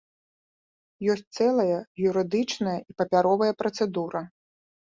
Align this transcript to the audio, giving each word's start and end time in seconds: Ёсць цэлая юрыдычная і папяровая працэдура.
Ёсць 1.15 1.33
цэлая 1.41 1.75
юрыдычная 2.09 2.75
і 2.89 2.99
папяровая 3.05 3.53
працэдура. 3.63 4.27